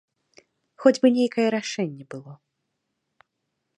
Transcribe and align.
Хоць 0.85 0.93
бы 1.03 1.07
нейкае 1.17 1.47
рашэнне 1.57 2.05
было. 2.15 2.33